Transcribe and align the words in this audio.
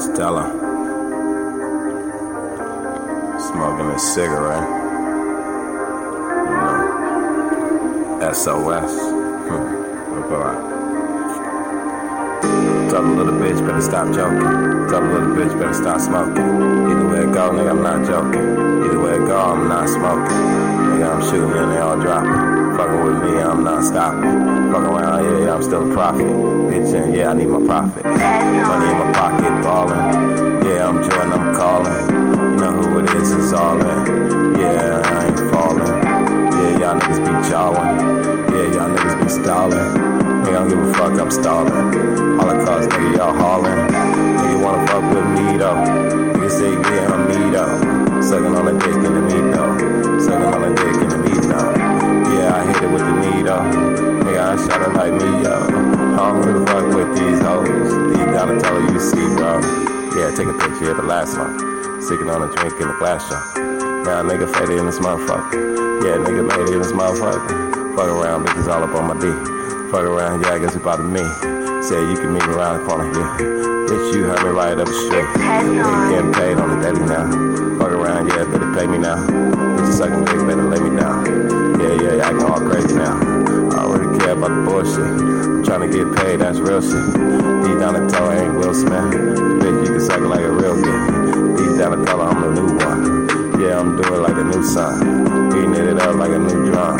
Stella. 0.00 0.44
Smoking 3.38 3.90
a 3.90 3.98
cigarette. 3.98 4.68
You 6.46 6.56
know. 8.18 8.32
SOS. 8.32 8.92
Look. 9.50 9.80
Tell 12.90 13.02
little 13.02 13.34
bitch 13.34 13.64
better 13.66 13.80
stop 13.80 14.06
joking. 14.14 14.40
Tell 14.88 15.02
little 15.02 15.34
bitch 15.36 15.58
better 15.58 15.74
stop 15.74 16.00
smoking. 16.00 16.44
Either 16.44 17.08
way 17.08 17.22
it 17.22 17.32
go, 17.32 17.50
nigga, 17.50 17.70
I'm 17.70 17.82
not 17.82 18.06
joking. 18.06 18.84
Either 18.84 19.00
way 19.00 19.14
it 19.14 19.26
go, 19.26 19.38
I'm 19.38 19.68
not 19.68 19.88
smoking. 19.88 20.36
Nigga, 20.90 21.14
I'm 21.14 21.22
shooting 21.22 21.56
and 21.56 21.72
they 21.72 21.78
all 21.78 22.00
dropping. 22.00 22.59
Fucking 22.80 23.04
with 23.04 23.22
me, 23.22 23.38
I'm 23.38 23.62
not 23.62 23.84
stopping. 23.84 24.22
Fucking 24.72 24.88
around, 24.88 25.22
yeah, 25.22 25.44
yeah, 25.44 25.54
I'm 25.54 25.62
still 25.62 25.90
a 25.90 25.94
prophet. 25.94 26.24
Bitch, 26.24 26.94
and 26.94 27.14
yeah, 27.14 27.28
I 27.28 27.34
need 27.34 27.48
my 27.48 27.62
profit. 27.66 28.06
Money 28.06 28.90
in 28.90 28.98
my 28.98 29.12
pocket, 29.12 29.62
ballin'. 29.62 30.64
Yeah, 30.64 30.88
I'm 30.88 31.02
Jordan, 31.02 31.32
I'm 31.34 31.54
calling. 31.54 32.08
You 32.08 32.56
know 32.56 32.72
who 32.72 33.00
it 33.00 33.10
is, 33.16 33.32
it's 33.32 33.52
all 33.52 33.78
in. 33.78 34.58
Yeah, 34.58 35.02
I 35.04 35.26
ain't 35.26 35.52
falling. 35.52 35.86
Yeah, 36.56 36.78
y'all 36.78 36.98
niggas 36.98 37.20
be 37.20 37.50
jawing. 37.50 37.98
Yeah, 38.48 38.72
y'all 38.72 38.96
niggas 38.96 39.24
be 39.24 39.28
stalling. 39.28 39.78
Nigga, 40.40 40.48
I 40.48 40.52
don't 40.52 40.68
give 40.70 40.78
a 40.78 40.94
fuck, 40.94 41.20
I'm 41.20 41.30
stalling. 41.30 42.40
All 42.40 42.46
the 42.48 42.64
cars, 42.64 42.86
nigga, 42.86 43.16
y'all 43.18 43.34
hauling. 43.36 44.29
The 53.50 53.62
needle. 53.64 54.22
Nigga, 54.22 54.40
I 54.40 54.56
shot 54.56 54.82
it 54.82 54.94
like 54.94 55.12
me, 55.12 55.28
yo. 55.42 55.54
I 56.14 56.42
don't 56.42 56.66
fuck 56.66 56.86
with 56.94 57.10
these 57.18 57.40
hoes. 57.40 57.90
Deep 58.14 58.28
down 58.30 58.58
tell 58.60 58.74
her 58.78 58.92
you 58.92 59.00
see, 59.00 59.26
bro. 59.34 59.58
Yeah, 60.14 60.30
take 60.34 60.46
a 60.46 60.54
picture 60.54 60.90
of 60.90 60.98
the 60.98 61.02
last 61.02 61.36
one. 61.38 61.58
Sticking 62.02 62.30
on 62.30 62.42
a 62.42 62.48
drink 62.54 62.80
in 62.80 62.88
the 62.88 62.96
glass 62.98 63.26
shop. 63.28 63.42
Now 64.04 64.22
nigga 64.22 64.50
faded 64.52 64.78
in 64.78 64.86
this 64.86 64.98
motherfucker. 64.98 66.04
Yeah, 66.04 66.16
nigga 66.22 66.46
made 66.46 66.68
it 66.68 66.74
in 66.74 66.80
this 66.80 66.92
motherfucker. 66.92 67.96
Fuck 67.96 68.08
around, 68.08 68.46
bitches 68.46 68.68
all 68.68 68.82
up 68.82 68.94
on 68.94 69.08
my 69.08 69.16
D. 69.20 69.28
Fuck 69.90 70.04
around, 70.04 70.42
yeah, 70.42 70.54
I 70.54 70.58
guess 70.58 70.74
it's 70.74 70.82
about 70.82 71.04
me. 71.04 71.22
Say 71.82 71.98
you 71.98 72.16
can 72.16 72.32
meet 72.32 72.46
me 72.46 72.54
around 72.54 72.80
the 72.80 72.86
corner, 72.86 73.06
yeah. 73.12 73.36
Bitch, 73.88 74.14
you 74.14 74.24
heard 74.24 74.42
me 74.42 74.50
right 74.50 74.78
up 74.78 74.86
the 74.86 74.94
street. 75.06 75.26
Nigga 75.36 76.10
getting 76.10 76.32
paid 76.32 76.56
on 76.56 76.68
the 76.70 76.78
daily 76.84 77.04
now. 77.06 77.26
Fuck 77.78 77.92
around, 77.92 78.28
yeah, 78.28 78.44
better 78.44 78.72
pay 78.74 78.86
me 78.86 78.98
now. 78.98 79.39
Get 85.90 86.16
paid, 86.16 86.38
that's 86.38 86.58
real 86.58 86.80
shit. 86.80 87.04
Deep 87.66 87.78
down 87.80 87.94
the 87.94 88.08
toe, 88.08 88.30
ain't 88.30 88.54
Will 88.54 88.72
Smith. 88.72 89.10
Bitch, 89.60 89.86
you 89.86 89.92
can 89.92 90.00
suck 90.00 90.20
like 90.20 90.40
a 90.40 90.52
real 90.52 90.76
kid. 90.78 91.56
Deep 91.58 91.78
down 91.78 91.98
the 91.98 92.06
color, 92.06 92.24
I'm 92.24 92.40
the 92.40 92.60
new 92.60 92.78
one. 92.78 93.60
Yeah, 93.60 93.80
I'm 93.80 94.00
doing 94.00 94.22
like 94.22 94.36
a 94.36 94.44
new 94.44 94.62
son. 94.62 95.50
Beating 95.50 95.74
it 95.74 95.98
up 95.98 96.14
like 96.14 96.30
a 96.30 96.38
new 96.38 96.70
drum. 96.70 96.96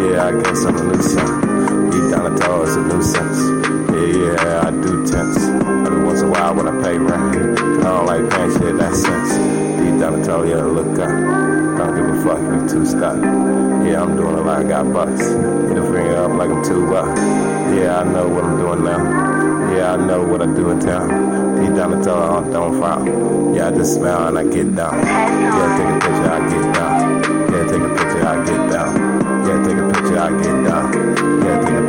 Yeah, 0.00 0.26
I 0.26 0.40
guess 0.40 0.64
I'm 0.64 0.76
a 0.76 0.84
new 0.84 1.02
son. 1.02 1.90
Deep 1.90 2.10
down 2.12 2.32
the 2.32 2.40
toe, 2.40 2.62
it's 2.62 2.76
a 2.76 2.82
nuisance. 2.82 3.40
Yeah, 3.92 4.44
yeah, 4.46 4.68
I 4.68 4.70
do 4.70 5.04
tense. 5.04 5.42
Every 5.86 6.04
once 6.04 6.20
in 6.20 6.28
a 6.28 6.30
while 6.30 6.54
when 6.54 6.68
I 6.68 6.82
pay 6.82 6.96
rent. 6.96 7.58
I 7.58 7.82
don't 7.82 8.06
like 8.06 8.30
paying 8.30 8.52
shit, 8.52 8.78
that 8.78 8.94
sense. 8.94 9.30
Deep 9.82 10.00
down 10.00 10.20
the 10.20 10.24
toe, 10.24 10.44
yeah, 10.44 10.62
look 10.62 10.96
up. 10.98 11.10
Don't 11.76 11.94
give 11.96 12.06
a 12.06 12.22
fuck, 12.22 12.40
you 12.40 12.68
too 12.68 12.86
stuck. 12.86 13.18
Yeah, 13.84 14.00
I'm 14.00 14.16
doing 14.16 14.36
a 14.36 14.40
lot, 14.40 14.64
I 14.64 14.68
got 14.68 14.92
bucks. 14.92 15.28
Middle 15.28 15.92
finger 15.92 16.16
up 16.16 16.32
like 16.32 16.50
I'm 16.50 16.64
too 16.64 16.94
up. 16.94 17.37
Yeah, 17.74 18.00
I 18.00 18.04
know 18.04 18.28
what 18.28 18.44
I'm 18.44 18.56
doing 18.58 18.84
now. 18.84 19.74
Yeah, 19.74 19.92
I 19.92 19.96
know 19.96 20.22
what 20.26 20.42
I 20.42 20.46
do 20.46 20.70
in 20.70 20.80
town. 20.80 21.08
Deep 21.60 21.74
down 21.76 21.90
the 21.90 22.04
toe, 22.04 22.44
I 22.46 22.50
don't 22.50 22.78
frown. 22.78 23.54
Yeah, 23.54 23.68
I 23.68 23.70
just 23.72 23.94
smile 23.94 24.28
and 24.28 24.38
I 24.38 24.44
get 24.44 24.74
down. 24.74 24.94
Yeah, 25.04 25.76
take 25.78 25.88
a 25.88 25.98
picture, 26.04 26.30
I 26.30 26.40
get 26.48 26.74
down. 26.74 27.52
Yeah, 27.52 27.64
take 27.70 27.82
a 27.82 27.88
picture, 27.94 28.26
I 28.26 28.44
get 28.44 28.70
down. 28.72 28.90
Yeah, 29.46 29.58
take 29.66 29.78
a 29.78 29.86
picture, 29.92 30.18
I 30.18 30.28
get 30.42 30.64
down. 30.66 30.92
Yeah, 31.44 31.60
take 31.64 31.74
a 31.74 31.87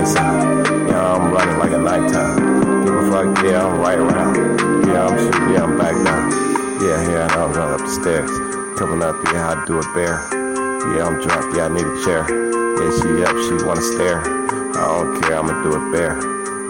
on, 0.00 0.06
it's 0.06 0.14
a 0.14 0.14
nice 0.14 0.14
sound. 0.14 0.88
Yeah, 0.88 1.14
I'm 1.14 1.32
running 1.32 1.58
like 1.58 1.72
a 1.72 1.78
nighttime. 1.78 2.84
Give 2.84 2.94
a 2.94 3.10
fuck, 3.10 3.44
yeah, 3.44 3.66
I'm 3.66 3.80
right 3.80 3.98
around. 3.98 4.36
Yeah, 4.86 5.06
I'm 5.06 5.18
shooting, 5.18 5.52
yeah, 5.52 5.64
I'm 5.64 5.78
back 5.78 5.94
down. 6.04 6.30
Yeah, 6.80 7.10
yeah, 7.10 7.26
I'm 7.36 7.52
running 7.52 7.74
up 7.74 7.80
the 7.80 7.90
stairs. 7.90 8.30
Coming 8.78 9.02
up, 9.02 9.16
yeah, 9.32 9.50
I 9.50 9.64
do 9.66 9.78
a 9.78 9.82
bear. 9.94 10.24
Yeah, 10.96 11.06
I'm 11.06 11.20
drunk, 11.20 11.54
yeah, 11.54 11.66
I 11.66 11.68
need 11.68 11.86
a 11.86 12.04
chair. 12.04 12.24
Yeah, 12.28 12.90
she 12.96 13.08
up, 13.24 13.36
she 13.44 13.64
wanna 13.64 13.82
stare. 13.82 14.20
I 14.20 14.86
don't 14.88 15.20
care, 15.22 15.38
I'ma 15.38 15.62
do 15.62 15.76
it 15.76 15.92
bare. 15.92 16.16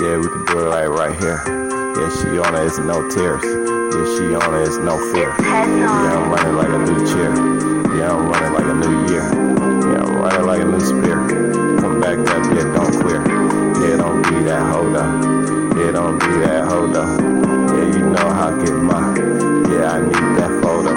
Yeah, 0.00 0.16
we 0.16 0.28
can 0.28 0.44
do 0.46 0.64
it 0.64 0.68
like 0.70 0.88
right 0.88 1.16
here. 1.18 1.42
Yeah, 1.44 2.08
she 2.16 2.38
on 2.38 2.54
it, 2.54 2.66
it's 2.66 2.78
no 2.78 3.08
tears. 3.10 3.44
Yeah, 3.44 4.06
she 4.16 4.34
on 4.34 4.54
it, 4.54 4.68
it's 4.68 4.78
no 4.78 4.96
fear. 5.12 5.34
Yeah, 5.40 6.16
I'm 6.16 6.30
running 6.32 6.56
like 6.56 6.68
a 6.68 6.78
new 6.78 7.04
chair. 7.12 7.32
Yeah, 7.96 8.14
I'm 8.14 8.30
running 8.30 8.52
like 8.54 8.64
a 8.64 8.74
new 8.74 9.00
year. 9.00 9.07
I 18.48 18.50
get 18.64 18.72
my. 18.72 18.96
Yeah, 19.68 19.92
I 19.92 20.00
need 20.00 20.24
that 20.40 20.48
photo. 20.64 20.92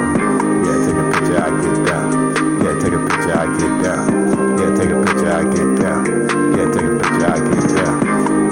Yeah, 0.63 0.78
take 0.88 0.95
a 0.95 1.03
picture, 1.12 1.35
I 1.35 1.51
get 1.59 1.75
down. 1.84 2.07
Yeah, 2.63 2.79
take 2.79 2.95
a 2.95 3.00
picture, 3.03 3.35
I 3.35 3.45
get 3.59 3.73
down. 3.84 4.07
Yeah, 4.56 4.72
take 4.79 4.88
a 4.88 4.95
picture, 5.03 5.31
I 5.35 5.44
get 5.51 5.69
down. 5.84 6.00
Yeah, 6.56 6.72
take 6.72 6.88
a 6.88 6.95
picture, 6.95 7.28
I 7.28 7.44
get 7.51 7.67
down. 7.75 8.00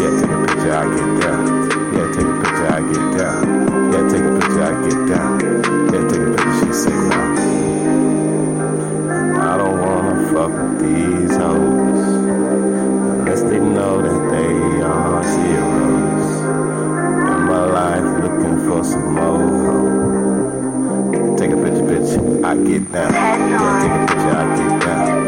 Yeah, 0.04 0.12
take 0.20 0.28
a 0.28 0.44
picture, 0.44 0.76
I 0.76 0.84
get 0.92 1.12
down. 1.24 1.40
Yeah, 1.96 2.12
take 2.12 2.28
a 2.28 2.36
picture, 2.44 2.68
I 2.68 2.84
get 2.92 3.06
down. 3.16 3.40
Yeah, 3.88 4.04
take 4.12 4.20
a 4.20 4.32
picture, 4.36 4.64
I 4.68 4.76
get 4.84 5.00
down. 5.08 5.32
Yeah, 5.94 6.04
take 6.10 6.20
a 6.20 6.30
picture, 6.36 6.54
she 6.60 6.68
say 6.74 6.92
no. 6.92 7.22
I 9.40 9.58
don't 9.60 9.80
wanna 9.80 10.16
fuck 10.34 10.52
with 10.52 10.76
these 10.84 11.36
hoes 11.38 12.04
unless 13.16 13.42
they 13.44 13.60
know 13.62 14.02
that 14.02 14.20
they 14.36 14.82
are 14.82 15.24
zeros. 15.24 15.79
Some 18.84 19.14
more. 19.14 19.38
Take 21.38 21.52
a 21.52 21.56
picture, 21.56 21.84
bitch. 21.84 22.44
I 22.44 22.56
get 22.56 22.92
down. 22.92 23.14
Yeah, 23.14 23.82
take 23.82 23.92
a 23.92 24.00
picture. 24.08 24.36
I 24.36 24.58
get 24.58 24.82
down. 24.86 25.19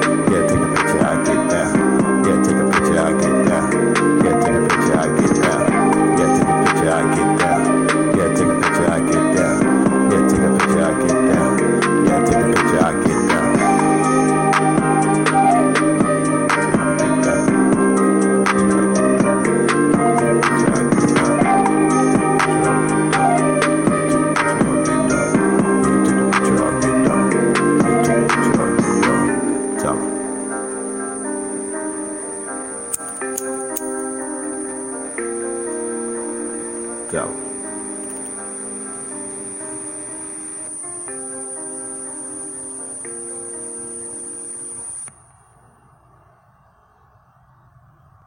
go. 37.11 37.50